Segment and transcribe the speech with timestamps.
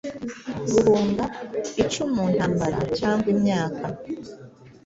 [0.71, 1.23] guhunga
[1.83, 3.85] icumu-ntambaracyangwa imyaka